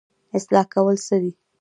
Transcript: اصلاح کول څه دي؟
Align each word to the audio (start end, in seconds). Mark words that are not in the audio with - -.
اصلاح 0.37 0.65
کول 0.73 0.95
څه 1.07 1.15
دي؟ 1.21 1.31